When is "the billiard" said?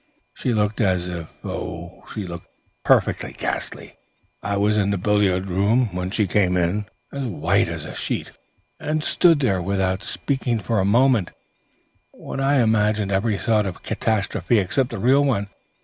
4.89-5.45